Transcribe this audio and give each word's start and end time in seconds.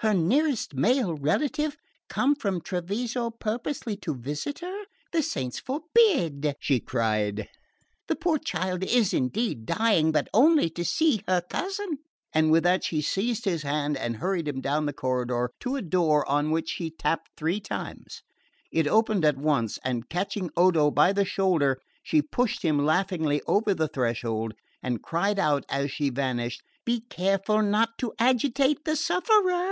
Her 0.00 0.12
nearest 0.12 0.74
male 0.74 1.14
relative, 1.14 1.78
come 2.10 2.34
from 2.34 2.60
Treviso 2.60 3.30
purposely 3.30 3.96
to 4.02 4.14
visit 4.14 4.58
her? 4.58 4.84
The 5.12 5.22
saints 5.22 5.58
forbid!" 5.60 6.56
she 6.60 6.78
cried. 6.78 7.48
"The 8.08 8.14
poor 8.14 8.36
child 8.36 8.84
is 8.84 9.14
indeed 9.14 9.64
dying 9.64 10.12
but 10.12 10.28
only 10.34 10.68
to 10.68 10.84
see 10.84 11.22
her 11.26 11.40
cousin!" 11.40 12.00
And 12.34 12.50
with 12.52 12.64
that 12.64 12.84
she 12.84 13.00
seized 13.00 13.46
his 13.46 13.62
hand 13.62 13.96
and 13.96 14.16
hurried 14.18 14.46
him 14.46 14.60
down 14.60 14.84
the 14.84 14.92
corridor 14.92 15.48
to 15.60 15.76
a 15.76 15.80
door 15.80 16.28
on 16.28 16.50
which 16.50 16.68
she 16.68 16.90
tapped 16.90 17.30
three 17.38 17.58
times. 17.60 18.20
It 18.70 18.86
opened 18.86 19.24
at 19.24 19.38
once, 19.38 19.78
and 19.82 20.10
catching 20.10 20.50
Odo 20.54 20.90
by 20.90 21.14
the 21.14 21.24
shoulder 21.24 21.80
she 22.02 22.20
pushed 22.20 22.60
him 22.60 22.84
laughingly 22.84 23.40
over 23.46 23.72
the 23.72 23.88
threshold 23.88 24.52
and 24.82 25.02
cried 25.02 25.38
out 25.38 25.64
as 25.70 25.90
she 25.90 26.10
vanished: 26.10 26.62
"Be 26.84 27.00
careful 27.08 27.62
not 27.62 27.96
to 27.96 28.12
agitate 28.18 28.84
the 28.84 28.96
sufferer!" 28.96 29.70